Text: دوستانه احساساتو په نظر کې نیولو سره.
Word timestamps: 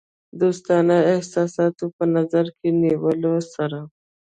دوستانه 0.41 0.97
احساساتو 1.13 1.85
په 1.95 2.03
نظر 2.15 2.45
کې 2.57 2.69
نیولو 2.81 3.33
سره. 3.53 3.79